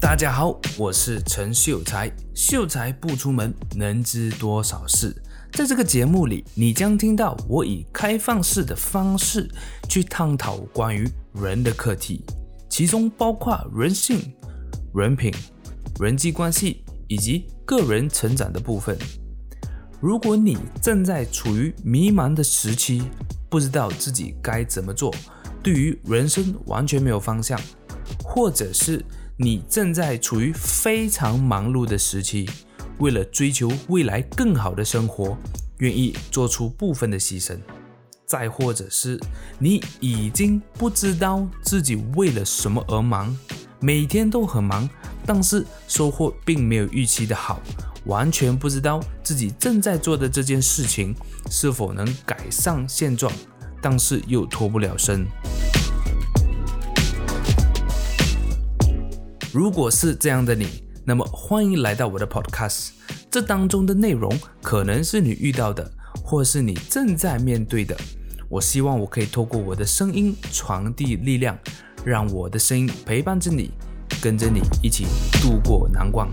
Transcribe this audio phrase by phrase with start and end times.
[0.00, 2.10] 大家好，我是陈秀才。
[2.34, 5.14] 秀才不出门，能知多少事？
[5.52, 9.46] 在这个节目里，你将听到我以开放式的方式
[9.90, 12.24] 去探讨关于人的课题，
[12.70, 14.32] 其中包括人性、
[14.94, 15.30] 人品、
[16.00, 18.96] 人际关系以及个人成长的部分。
[20.00, 23.02] 如果你正在处于迷茫的时期，
[23.50, 25.14] 不知道自己该怎么做，
[25.62, 27.60] 对于人生完全没有方向，
[28.24, 29.04] 或者是
[29.42, 32.46] 你正在处于非常忙碌的时期，
[32.98, 35.34] 为了追求未来更好的生活，
[35.78, 37.56] 愿意做出部分的牺牲；
[38.26, 39.18] 再或者是
[39.58, 43.34] 你已经不知道自己为了什么而忙，
[43.80, 44.86] 每天都很忙，
[45.24, 47.62] 但是收获并没有预期的好。
[48.04, 51.14] 完全不知道自己正在做的这件事情
[51.50, 53.32] 是否能改善现状，
[53.80, 55.26] 但是又脱不了身。
[59.52, 60.68] 如果是这样的你，
[61.04, 62.90] 那么欢迎来到我的 Podcast。
[63.28, 65.90] 这当中的内容可能是你遇到的，
[66.22, 67.96] 或是你正在面对的。
[68.48, 71.58] 我希望我可以透过我的声音传递力量，
[72.04, 73.72] 让我的声音陪伴着你，
[74.22, 75.04] 跟着你一起
[75.42, 76.28] 度过难关。